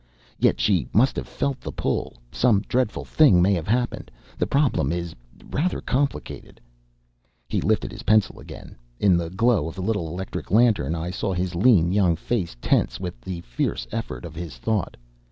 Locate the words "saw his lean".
11.11-11.91